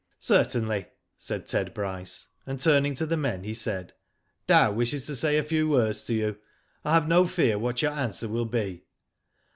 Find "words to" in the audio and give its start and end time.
5.69-6.15